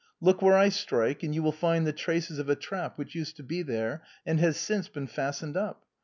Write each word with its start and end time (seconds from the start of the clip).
Look 0.19 0.41
where 0.41 0.55
I 0.57 0.69
strike, 0.69 1.21
and 1.21 1.35
you 1.35 1.43
will 1.43 1.51
find 1.51 1.85
the 1.85 1.93
traces 1.93 2.39
of 2.39 2.49
a 2.49 2.55
trap 2.55 2.97
which 2.97 3.13
used 3.13 3.35
to 3.35 3.43
be 3.43 3.61
there, 3.61 4.01
and 4.25 4.39
has 4.39 4.57
since 4.57 4.87
been 4.87 5.05
fastened 5.05 5.55
up. 5.55 5.85